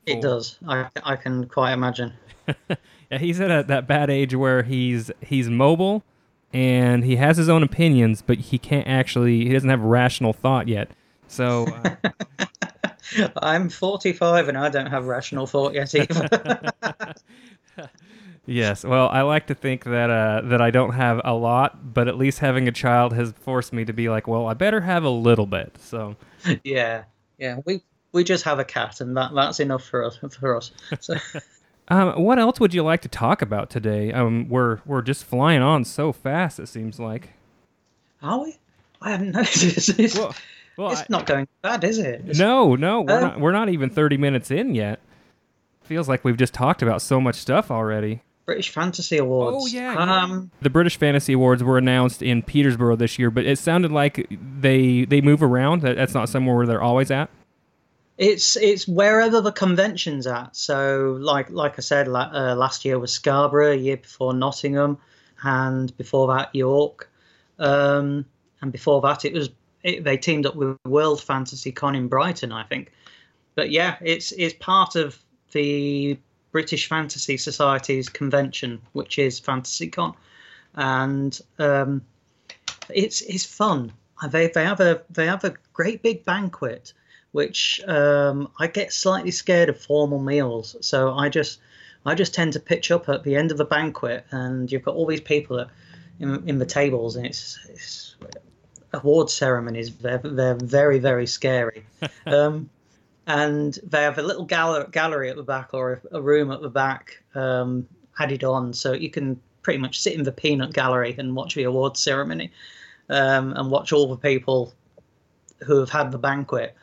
[0.06, 0.58] It does.
[0.66, 2.14] I I can quite imagine.
[2.68, 6.02] yeah, he's at a, that bad age where he's he's mobile
[6.52, 10.66] and he has his own opinions, but he can't actually he doesn't have rational thought
[10.66, 10.90] yet.
[11.28, 11.66] So.
[11.66, 11.94] Uh,
[13.40, 16.62] I'm 45 and I don't have rational thought yet either.
[18.48, 22.08] Yes, well, I like to think that uh, that I don't have a lot, but
[22.08, 25.04] at least having a child has forced me to be like, well, I better have
[25.04, 25.76] a little bit.
[25.78, 26.16] So,
[26.64, 27.04] yeah,
[27.36, 27.82] yeah, we
[28.12, 30.72] we just have a cat, and that that's enough for us for us.
[30.98, 31.16] So.
[31.88, 34.14] um, what else would you like to talk about today?
[34.14, 36.58] Um, we're we're just flying on so fast.
[36.58, 37.34] It seems like.
[38.22, 38.56] Are we?
[39.02, 39.98] I haven't noticed.
[39.98, 40.34] It's, well,
[40.78, 42.22] well, it's I, not going bad, is it?
[42.26, 43.40] It's, no, no, we're uh, not.
[43.40, 45.00] We're not even thirty minutes in yet.
[45.82, 48.22] Feels like we've just talked about so much stuff already.
[48.48, 49.58] British Fantasy Awards.
[49.60, 53.58] Oh yeah, um, the British Fantasy Awards were announced in Petersburg this year, but it
[53.58, 55.82] sounded like they they move around.
[55.82, 57.28] That that's not somewhere where they're always at.
[58.16, 60.56] It's it's wherever the convention's at.
[60.56, 64.96] So like like I said, uh, last year was Scarborough, a year before Nottingham,
[65.42, 67.10] and before that York,
[67.58, 68.24] um,
[68.62, 69.50] and before that it was
[69.82, 72.92] it, they teamed up with World Fantasy Con in Brighton, I think.
[73.56, 75.18] But yeah, it's it's part of
[75.52, 76.18] the
[76.52, 80.14] British Fantasy Society's convention, which is FantasyCon,
[80.74, 82.02] and um,
[82.88, 83.92] it's it's fun.
[84.30, 86.92] They they have a they have a great big banquet,
[87.32, 91.60] which um, I get slightly scared of formal meals, so I just
[92.06, 94.94] I just tend to pitch up at the end of the banquet, and you've got
[94.94, 95.66] all these people
[96.18, 98.16] in, in the tables, and it's, it's
[98.92, 99.94] award ceremonies.
[99.96, 101.84] They're they're very very scary.
[102.26, 102.70] um,
[103.28, 106.70] and they have a little gal- gallery at the back or a, room at the
[106.70, 107.86] back um,
[108.18, 111.64] added on, so you can pretty much sit in the peanut gallery and watch the
[111.64, 112.50] award ceremony
[113.10, 114.72] um, and watch all the people
[115.66, 116.74] who have had the banquet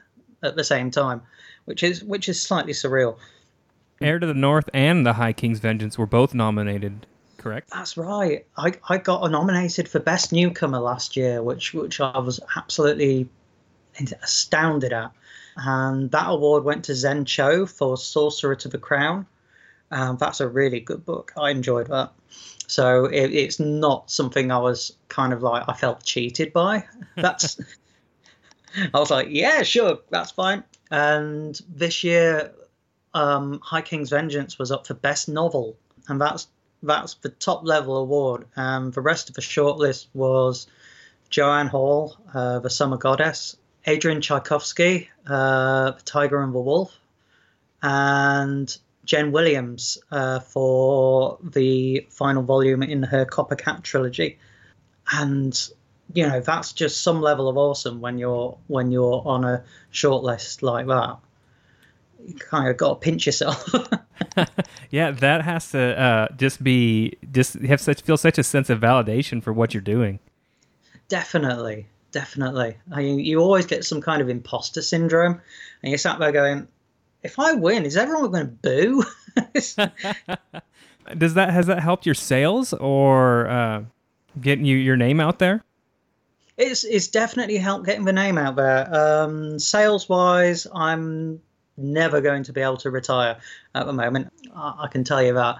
[0.43, 1.19] at the same time,
[1.65, 3.17] which is which is slightly surreal.
[3.99, 7.71] Heir to the North and The High King's Vengeance were both nominated, correct?
[7.71, 8.45] That's right.
[8.55, 13.27] I, I got nominated for Best Newcomer last year, which which I was absolutely
[14.21, 15.12] astounded at.
[15.56, 19.26] And that award went to Zen Cho for Sorcerer to the Crown.
[19.91, 21.32] Um, that's a really good book.
[21.38, 22.12] I enjoyed that.
[22.68, 26.84] So it, it's not something I was kind of like I felt cheated by.
[27.15, 27.60] That's
[28.94, 30.63] I was like, yeah, sure, that's fine.
[30.91, 32.52] And this year,
[33.13, 35.78] um, High King's Vengeance was up for best novel,
[36.10, 36.48] and that's
[36.84, 38.46] that's the top level award.
[38.56, 40.68] And the rest of the shortlist was
[41.30, 43.56] Joanne Hall, uh, The Summer Goddess,
[43.88, 46.98] Adrian Tchaikovsky, uh, The Tiger and the Wolf,
[47.82, 54.39] and Jen Williams uh, for the final volume in her Copper Coppercat trilogy.
[55.12, 55.69] And
[56.13, 60.62] you know that's just some level of awesome when you're when you're on a shortlist
[60.62, 61.17] like that.
[62.26, 63.69] You kind of got to pinch yourself.
[64.89, 68.80] yeah, that has to uh, just be just have such feel such a sense of
[68.80, 70.19] validation for what you're doing.
[71.08, 72.78] Definitely, definitely.
[72.93, 75.41] I mean, you always get some kind of imposter syndrome,
[75.84, 76.65] and you're sat there going,
[77.23, 79.04] "If I win, is everyone going to boo?"
[81.17, 83.84] Does that has that helped your sales or uh,
[84.39, 85.62] getting you your name out there?
[86.58, 88.88] It's it's definitely helped getting the name out there.
[88.95, 91.41] Um, sales wise, I'm
[91.75, 93.38] never going to be able to retire
[93.75, 94.32] at the moment.
[94.56, 95.58] I, I can tell you that.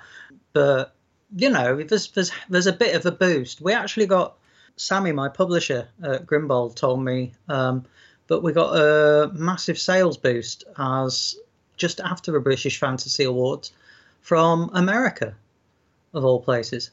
[0.54, 0.96] But
[1.36, 3.60] you know, there's there's there's a bit of a boost.
[3.60, 4.38] We actually got
[4.78, 7.86] Sammy, my publisher at Grimbold, told me um,
[8.28, 11.36] but we got a massive sales boost as
[11.78, 13.72] just after the British Fantasy Awards
[14.22, 15.36] from America,
[16.14, 16.92] of all places.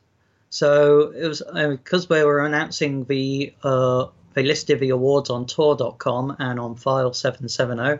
[0.51, 6.37] So it was because we were announcing the uh, they listed the awards on Tor.com
[6.39, 7.99] and on File Seven Seven Zero.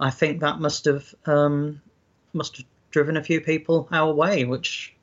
[0.00, 1.80] I think that must have um,
[2.32, 4.94] must have driven a few people our way, which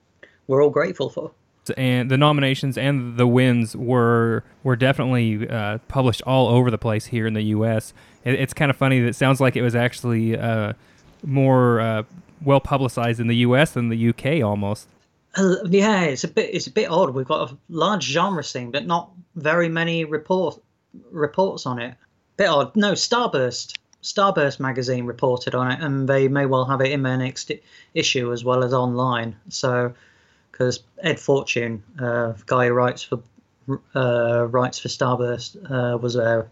[0.47, 1.31] we're all grateful for.
[1.71, 7.05] And the nominations and the wins were were definitely uh, published all over the place
[7.05, 7.93] here in the U.S.
[8.23, 10.73] It, it's kind of funny that it sounds like it was actually uh,
[11.23, 12.03] more uh,
[12.43, 13.71] well publicized in the U.S.
[13.71, 14.41] than the U.K.
[14.41, 14.87] almost.
[15.35, 17.11] Uh, yeah, it's a bit it's a bit odd.
[17.11, 20.59] We've got a large genre scene, but not very many report
[21.11, 21.95] reports on it.
[22.37, 22.75] Bit odd.
[22.75, 23.77] No, Starburst.
[24.01, 27.51] Starburst magazine reported on it, and they may well have it in their next
[27.93, 29.35] issue as well as online.
[29.49, 29.93] So,
[30.59, 33.21] because Ed Fortune, uh, guy who writes for
[33.95, 36.49] uh, writes for Starburst, uh, was there.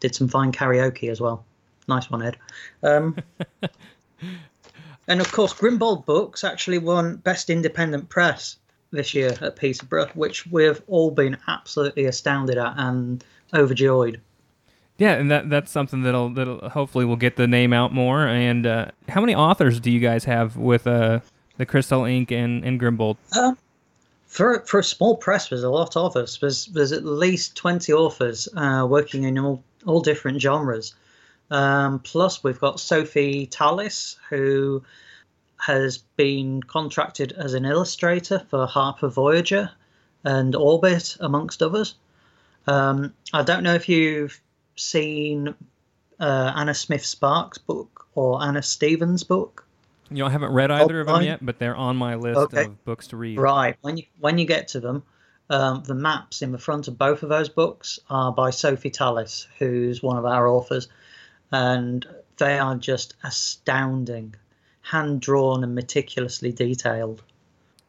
[0.00, 1.44] Did some fine karaoke as well.
[1.86, 2.36] Nice one, Ed.
[2.82, 3.16] Um,
[5.08, 8.58] And of course, Grimbold Books actually won Best Independent Press
[8.92, 14.20] this year at Peterborough, which we've all been absolutely astounded at and overjoyed.
[14.98, 18.24] Yeah, and that that's something that'll that'll hopefully will get the name out more.
[18.24, 21.20] And uh, how many authors do you guys have with uh,
[21.60, 23.18] the Kristell Ink and, and Grimbold?
[23.32, 23.52] Uh,
[24.26, 26.38] for for a small press, there's a lot of us.
[26.38, 30.94] There's there's at least twenty authors uh, working in all all different genres.
[31.50, 34.82] Um, plus, we've got Sophie Tallis, who
[35.58, 39.70] has been contracted as an illustrator for Harper Voyager
[40.24, 41.94] and Orbit, amongst others.
[42.66, 44.40] Um, I don't know if you've
[44.76, 45.54] seen
[46.20, 49.66] uh, Anna Smith Sparks' book or Anna Stephens' book.
[50.10, 52.64] You know, I haven't read either of them yet, but they're on my list okay.
[52.64, 53.38] of books to read.
[53.38, 53.76] Right.
[53.80, 55.02] When you when you get to them,
[55.48, 59.46] um, the maps in the front of both of those books are by Sophie Tallis,
[59.58, 60.88] who's one of our authors
[61.52, 62.06] and
[62.38, 64.34] they are just astounding,
[64.82, 67.22] hand drawn and meticulously detailed.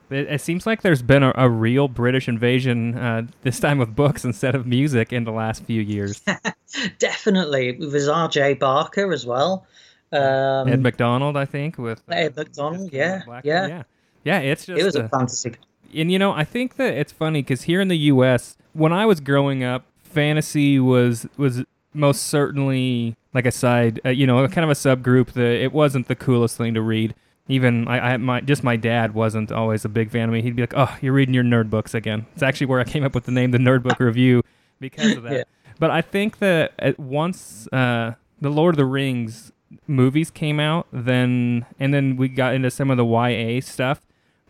[0.09, 3.95] It, it, seems like there's been a, a real British invasion uh, this time with
[3.95, 6.21] books instead of music in the last few years.
[6.99, 8.55] Definitely, with R.J.
[8.55, 9.65] Barker as well.
[10.11, 12.91] Um, Ed McDonald, I think, with uh, Ed McDonald.
[12.91, 13.83] Yeah, yeah, yeah,
[14.23, 14.39] yeah.
[14.39, 15.53] It's just it was a, a fantasy.
[15.95, 19.05] And you know, I think that it's funny because here in the U.S., when I
[19.05, 24.63] was growing up, fantasy was was most certainly like a side, uh, you know, kind
[24.63, 27.15] of a subgroup that it wasn't the coolest thing to read.
[27.47, 30.41] Even I, I my just my dad wasn't always a big fan of me.
[30.41, 33.03] He'd be like, "Oh, you're reading your nerd books again." It's actually where I came
[33.03, 34.43] up with the name, the Nerd Book Review,
[34.79, 35.31] because of that.
[35.37, 35.43] Yeah.
[35.79, 39.51] But I think that once uh, the Lord of the Rings
[39.87, 44.01] movies came out, then and then we got into some of the YA stuff.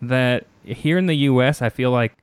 [0.01, 2.17] That here in the U.S., I feel like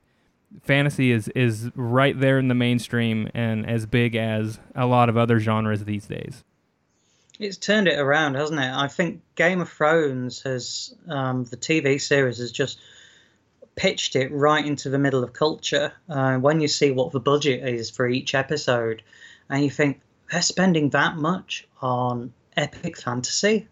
[0.63, 5.17] fantasy is is right there in the mainstream and as big as a lot of
[5.17, 6.43] other genres these days.
[7.39, 8.69] It's turned it around, hasn't it?
[8.69, 12.79] I think Game of Thrones has um, the TV series has just
[13.75, 15.93] pitched it right into the middle of culture.
[16.09, 19.01] Uh, when you see what the budget is for each episode,
[19.49, 23.67] and you think they're spending that much on epic fantasy,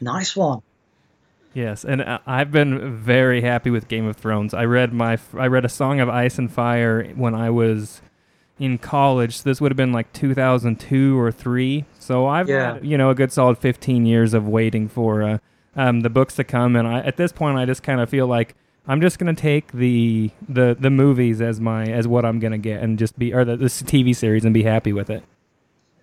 [0.00, 0.62] nice one.
[1.56, 4.52] Yes, and I've been very happy with Game of Thrones.
[4.52, 8.02] I read my I read a Song of Ice and Fire when I was
[8.58, 9.38] in college.
[9.38, 11.86] So this would have been like 2002 or three.
[11.98, 12.74] So I've yeah.
[12.74, 15.38] had, you know a good solid 15 years of waiting for uh,
[15.74, 18.26] um, the books to come, and I, at this point I just kind of feel
[18.26, 18.54] like
[18.86, 22.82] I'm just gonna take the the the movies as my as what I'm gonna get
[22.82, 25.24] and just be or the, the TV series and be happy with it.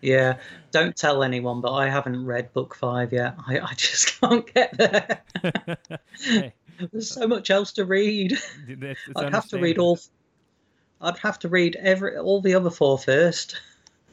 [0.04, 0.38] Yeah,
[0.72, 3.36] don't tell anyone, but I haven't read book five yet.
[3.48, 5.22] I, I just can't get there.
[6.20, 6.54] hey.
[6.92, 8.34] There's so much else to read.
[8.34, 10.00] It's, it's I'd have to read all.
[11.00, 13.62] I'd have to read every all the other four first.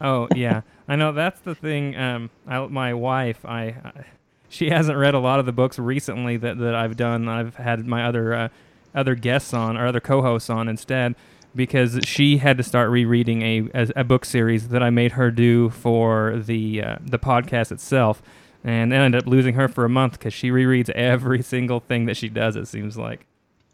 [0.01, 1.97] Oh yeah, I know that's the thing.
[1.97, 4.05] Um, I, my wife, I, I,
[4.49, 7.29] she hasn't read a lot of the books recently that, that I've done.
[7.29, 8.49] I've had my other uh,
[8.95, 11.17] other guests on or other co-hosts on instead
[11.55, 15.31] because she had to start rereading a, a, a book series that I made her
[15.31, 18.23] do for the uh, the podcast itself,
[18.65, 22.17] and ended up losing her for a month because she rereads every single thing that
[22.17, 22.57] she does.
[22.57, 23.27] It seems like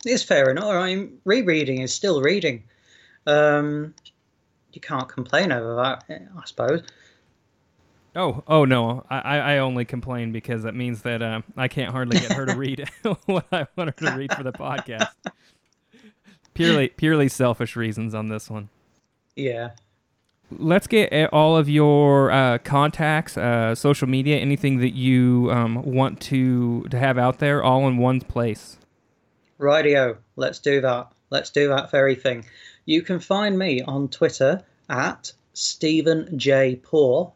[0.05, 0.65] it's fair enough.
[0.65, 2.65] I mean, rereading is still reading.
[3.27, 3.95] Um,
[4.73, 6.83] you can't complain over that, I suppose.
[8.15, 9.05] Oh, oh no!
[9.11, 12.55] I, I only complain because that means that uh, I can't hardly get her to
[12.57, 12.89] read
[13.27, 15.09] what I want her to read for the podcast
[16.57, 18.69] purely purely selfish reasons on this one.
[19.35, 19.71] Yeah.
[20.51, 26.21] Let's get all of your uh, contacts, uh, social media, anything that you um, want
[26.23, 28.79] to to have out there, all in one place.
[29.59, 31.11] Rightio, let's do that.
[31.31, 32.45] Let's do that very thing.
[32.85, 36.77] You can find me on Twitter at Steven J.
[36.77, 37.33] Poore,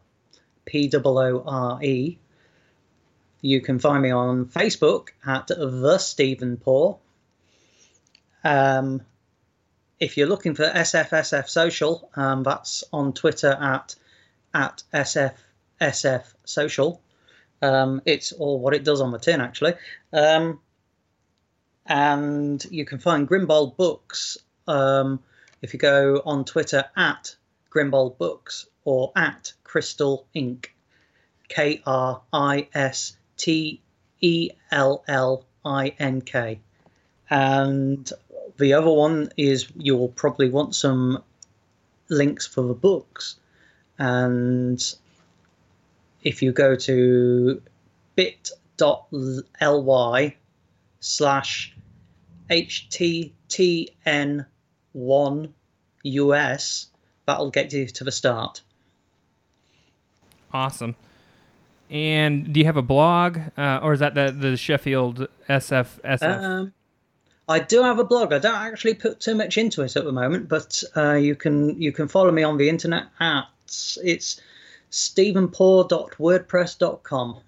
[0.65, 2.17] P O O R E.
[3.41, 6.99] You can find me on Facebook at The Steven Poore.
[8.43, 9.01] Um,
[10.01, 13.95] if you're looking for SFSF Social, um, that's on Twitter at
[14.53, 17.01] at SFSF Social.
[17.61, 19.75] Um, it's all what it does on the tin, actually.
[20.11, 20.59] Um,
[21.85, 24.37] and you can find Grimbold Books
[24.67, 25.19] um,
[25.61, 27.35] if you go on Twitter at
[27.73, 30.75] Grimbold Books or at Kristell Ink.
[31.47, 33.81] K R I S T
[34.21, 36.61] E L L I N K.
[37.29, 38.11] And
[38.61, 41.21] the other one is you'll probably want some
[42.09, 43.35] links for the books.
[43.97, 44.81] And
[46.23, 47.61] if you go to
[48.15, 48.55] bit.ly
[50.99, 51.75] slash
[52.49, 55.49] HTTN1
[56.03, 56.87] US,
[57.25, 58.61] that'll get you to the start.
[60.53, 60.95] Awesome.
[61.89, 66.73] And do you have a blog, uh, or is that the the Sheffield SF Um,
[67.51, 68.33] I do have a blog.
[68.33, 71.79] I don't actually put too much into it at the moment, but uh, you can
[71.81, 73.43] you can follow me on the internet at
[74.03, 74.39] it's
[74.91, 77.39] stevenpoore.wordpress.com.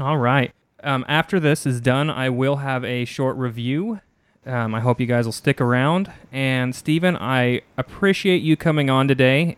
[0.00, 0.52] All right.
[0.82, 4.00] Um, after this is done, I will have a short review.
[4.46, 6.10] Um, I hope you guys will stick around.
[6.32, 9.56] And Steven, I appreciate you coming on today.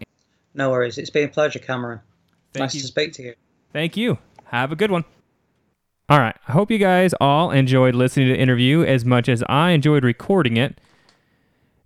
[0.54, 0.98] No worries.
[0.98, 2.00] It's been a pleasure, Cameron.
[2.52, 2.80] Thank nice you.
[2.80, 3.34] to speak to you.
[3.72, 4.18] Thank you.
[4.46, 5.04] Have a good one.
[6.10, 6.34] All right.
[6.48, 10.02] I hope you guys all enjoyed listening to the interview as much as I enjoyed
[10.02, 10.80] recording it.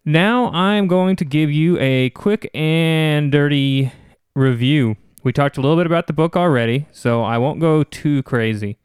[0.06, 3.92] Now I'm going to give you a quick and dirty
[4.34, 4.96] review.
[5.24, 8.78] We talked a little bit about the book already, so I won't go too crazy.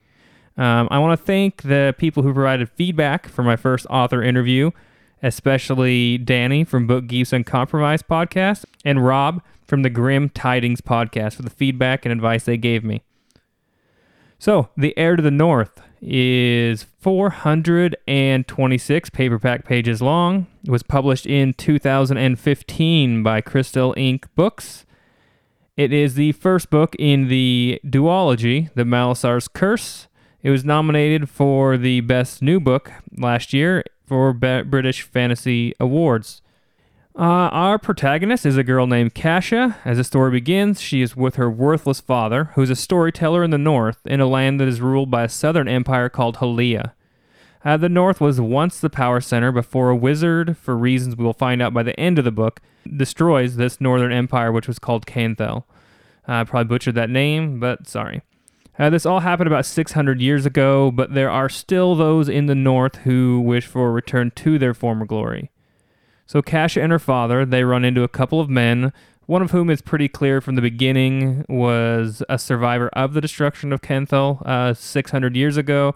[0.58, 4.72] Um, I want to thank the people who provided feedback for my first author interview,
[5.24, 11.44] especially Danny from Book Geeks Uncompromised podcast and Rob from the Grim Tidings podcast for
[11.44, 13.04] the feedback and advice they gave me.
[14.42, 20.48] So, The Heir to the North is 426 paperback pages long.
[20.64, 24.86] It was published in 2015 by Kristell Ink Books.
[25.76, 30.08] It is the first book in the duology, The Malessar's Curse.
[30.42, 36.42] It was nominated for the Best New Book last year for British Fantasy Awards.
[37.16, 39.78] Uh, our protagonist is a girl named Cassia.
[39.84, 43.58] As the story begins, she is with her worthless father, who's a storyteller in the
[43.58, 46.94] north, in a land that is ruled by a southern empire called Halia.
[47.66, 51.34] Uh, the north was once the power center before a wizard, for reasons we will
[51.34, 52.62] find out by the end of the book,
[52.96, 55.66] destroys this northern empire, which was called Canthel.
[56.28, 58.22] I uh, probably butchered that name, but sorry.
[58.78, 62.56] Uh, this all happened about 600 years ago, but there are still those in the
[62.56, 65.52] north who wish for a return to their former glory.
[66.30, 68.94] So Cassia and her father, they run into a couple of men,
[69.26, 73.74] one of whom is pretty clear from the beginning was a survivor of the destruction
[73.74, 75.96] of Kenthal uh, 600 years ago.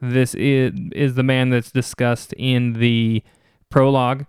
[0.00, 3.24] This is, is the man that's discussed in the
[3.70, 4.26] prologue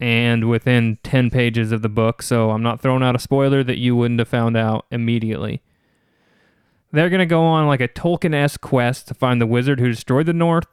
[0.00, 3.78] and within 10 pages of the book, so I'm not throwing out a spoiler that
[3.78, 5.62] you wouldn't have found out immediately.
[6.90, 9.86] They're going to go on like a Tolkien esque quest to find the wizard who
[9.86, 10.66] destroyed the North.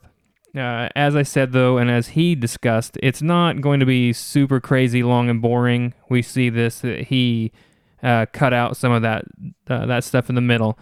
[0.55, 4.59] Uh, as I said, though, and as he discussed, it's not going to be super
[4.59, 5.93] crazy long and boring.
[6.09, 7.51] We see this, he
[8.03, 9.25] uh, cut out some of that,
[9.67, 10.77] uh, that stuff in the middle.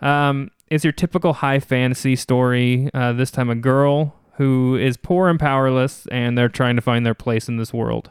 [0.00, 2.90] Um, it's your typical high fantasy story.
[2.92, 7.06] Uh, this time, a girl who is poor and powerless, and they're trying to find
[7.06, 8.10] their place in this world.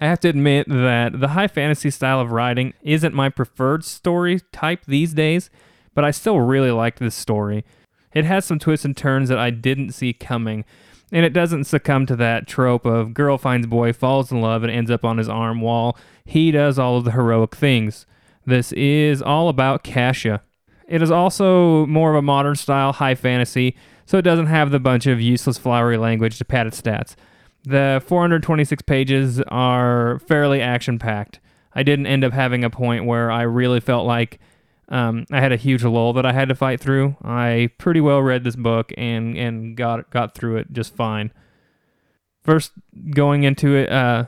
[0.00, 4.40] I have to admit that the high fantasy style of writing isn't my preferred story
[4.52, 5.50] type these days
[5.94, 7.64] but I still really liked this story.
[8.14, 10.64] It has some twists and turns that I didn't see coming,
[11.12, 14.72] and it doesn't succumb to that trope of girl finds boy, falls in love, and
[14.72, 18.06] ends up on his arm while he does all of the heroic things.
[18.46, 20.42] This is all about Cassia.
[20.86, 24.78] It is also more of a modern style high fantasy, so it doesn't have the
[24.78, 27.16] bunch of useless flowery language to pad its stats.
[27.64, 31.40] The 426 pages are fairly action packed.
[31.74, 34.38] I didn't end up having a point where I really felt like
[34.88, 37.16] um, I had a huge lull that I had to fight through.
[37.22, 41.32] I pretty well read this book and and got got through it just fine.
[42.42, 42.72] First,
[43.10, 44.26] going into it, uh,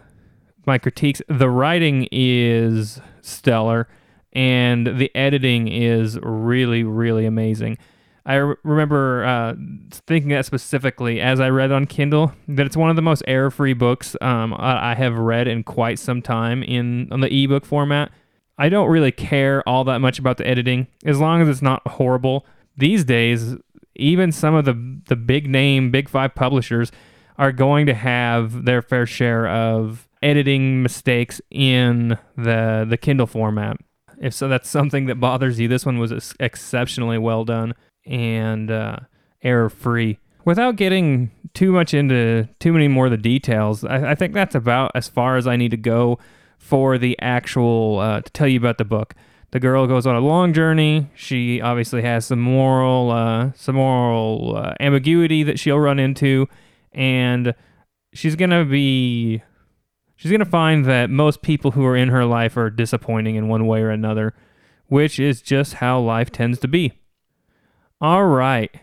[0.67, 3.89] my critiques: the writing is stellar,
[4.33, 7.79] and the editing is really really amazing.
[8.25, 9.55] I re- remember uh,
[10.09, 13.75] thinking that specifically as I read on Kindle that it's one of the most error-free
[13.75, 18.11] books um, I have read in quite some time in on the ebook format
[18.59, 21.87] I don't really care all that much about the editing as long as it's not
[21.87, 22.47] horrible.
[22.77, 23.55] These days,
[23.95, 26.91] even some of the the big name, big five publishers
[27.39, 33.77] are going to have their fair share of editing mistakes in the the Kindle format.
[34.19, 35.69] If so, that's something that bothers you.
[35.69, 37.75] This one was exceptionally well done
[38.07, 38.97] and uh,
[39.43, 40.19] error free.
[40.45, 44.55] Without getting too much into too many more of the details, I, I think that's
[44.55, 46.19] about as far as I need to go
[46.59, 49.15] for the actual uh, to tell you about the book.
[49.53, 51.09] The girl goes on a long journey.
[51.15, 56.49] She obviously has some moral, uh, some moral uh, ambiguity that she'll run into,
[56.93, 57.55] and
[58.13, 59.43] she's gonna be,
[60.17, 63.67] she's gonna find that most people who are in her life are disappointing in one
[63.67, 64.35] way or another,
[64.89, 66.93] which is just how life tends to be.
[68.01, 68.75] All right,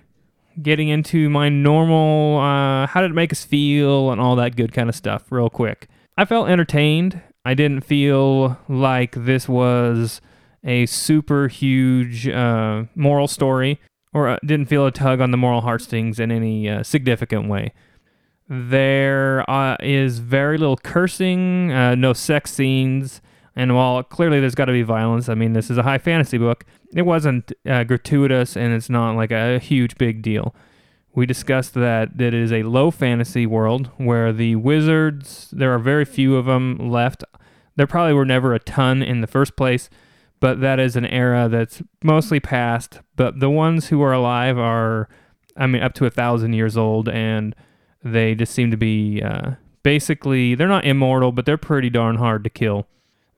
[0.61, 4.71] getting into my normal, uh, how did it make us feel, and all that good
[4.71, 5.87] kind of stuff, real quick.
[6.17, 7.21] I felt entertained.
[7.45, 10.21] I didn't feel like this was
[10.63, 13.81] a super huge uh, moral story,
[14.13, 17.73] or uh, didn't feel a tug on the moral heartstrings in any uh, significant way.
[18.47, 23.21] There uh, is very little cursing, uh, no sex scenes,
[23.55, 26.37] and while clearly there's got to be violence, I mean, this is a high fantasy
[26.37, 26.65] book,
[26.95, 30.55] it wasn't uh, gratuitous and it's not like a huge big deal
[31.15, 36.05] we discussed that, it is a low fantasy world where the wizards, there are very
[36.05, 37.23] few of them left.
[37.75, 39.89] There probably were never a ton in the first place,
[40.39, 42.99] but that is an era that's mostly past.
[43.15, 45.07] But the ones who are alive are,
[45.55, 47.55] I mean, up to a thousand years old, and
[48.03, 49.51] they just seem to be uh,
[49.83, 52.87] basically, they're not immortal, but they're pretty darn hard to kill.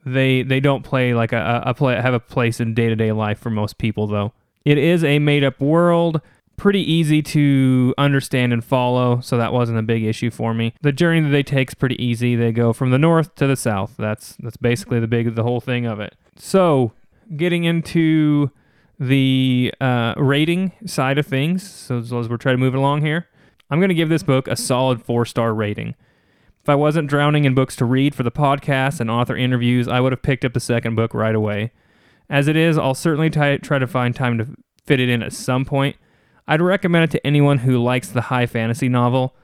[0.06, 3.12] They they don't play like a, a play have a place in day to day
[3.12, 4.34] life for most people though.
[4.64, 6.22] It is a made up world
[6.58, 10.74] pretty easy to understand and follow, so that wasn't a big issue for me.
[10.82, 12.36] The journey that they take is pretty easy.
[12.36, 13.96] They go from the north to the south.
[13.98, 16.16] That's that's basically the big the whole thing of it.
[16.38, 16.94] So,
[17.36, 18.52] getting into
[19.00, 23.28] the uh, rating side of things, so as, we're trying to move along here,
[23.70, 25.96] I'm going to give this book a solid four star rating.
[26.62, 30.00] If I wasn't drowning in books to read for the podcast and author interviews, I
[30.00, 31.72] would have picked up the second book right away.
[32.28, 34.48] As it is, I'll certainly t- try to find time to
[34.84, 35.96] fit it in at some point
[36.48, 39.36] I'd recommend it to anyone who likes the high fantasy novel.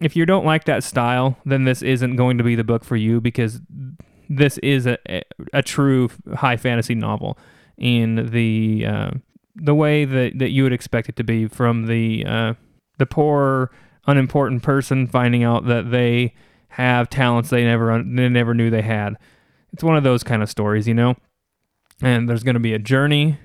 [0.00, 2.96] If you don't like that style, then this isn't going to be the book for
[2.96, 3.60] you because
[4.28, 4.98] this is a,
[5.52, 7.38] a, true high fantasy novel
[7.78, 9.10] in the uh,
[9.54, 12.54] the way that, that you would expect it to be from the uh,
[12.98, 13.70] the poor
[14.06, 16.34] unimportant person finding out that they
[16.70, 19.16] have talents they never they never knew they had.
[19.72, 21.16] It's one of those kind of stories, you know.
[22.02, 23.38] And there's going to be a journey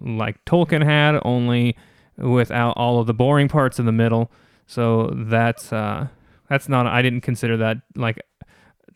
[0.00, 1.76] like Tolkien had, only
[2.16, 4.30] without all of the boring parts in the middle.
[4.66, 6.08] So that's uh,
[6.48, 6.86] that's not.
[6.86, 8.20] I didn't consider that like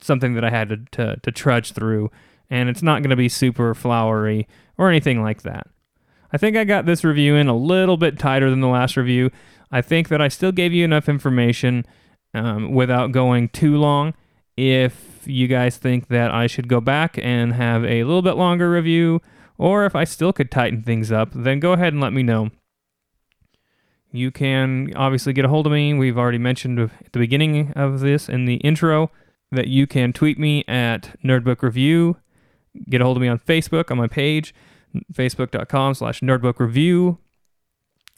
[0.00, 2.10] something that I had to to, to trudge through,
[2.50, 5.66] and it's not going to be super flowery or anything like that.
[6.32, 9.30] I think I got this review in a little bit tighter than the last review.
[9.70, 11.84] I think that I still gave you enough information
[12.34, 14.14] um, without going too long.
[14.56, 18.70] If you guys think that I should go back and have a little bit longer
[18.70, 19.20] review,
[19.56, 22.50] or if I still could tighten things up, then go ahead and let me know.
[24.18, 25.94] You can obviously get a hold of me.
[25.94, 29.10] We've already mentioned at the beginning of this in the intro
[29.52, 32.16] that you can tweet me at Nerdbook Review.
[32.88, 34.54] Get a hold of me on Facebook on my page,
[35.12, 37.18] facebook.com slash nerdbookreview,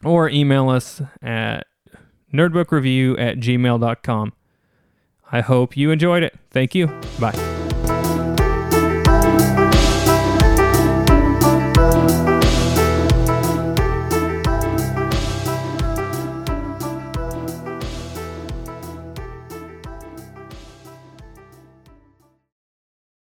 [0.04, 1.66] or email us at
[2.34, 4.32] nerdbookreview at gmail.com.
[5.32, 6.36] I hope you enjoyed it.
[6.50, 6.88] Thank you.
[7.20, 7.49] Bye.